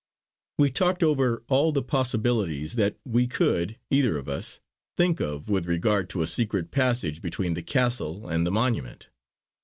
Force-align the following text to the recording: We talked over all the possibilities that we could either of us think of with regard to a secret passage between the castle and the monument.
We 0.57 0.71
talked 0.71 1.03
over 1.03 1.43
all 1.47 1.71
the 1.71 1.83
possibilities 1.83 2.73
that 2.73 2.97
we 3.05 3.27
could 3.27 3.77
either 3.91 4.17
of 4.17 4.27
us 4.27 4.59
think 4.97 5.19
of 5.19 5.47
with 5.47 5.67
regard 5.67 6.09
to 6.09 6.23
a 6.23 6.25
secret 6.25 6.71
passage 6.71 7.21
between 7.21 7.53
the 7.53 7.61
castle 7.61 8.27
and 8.27 8.43
the 8.43 8.49
monument. 8.51 9.09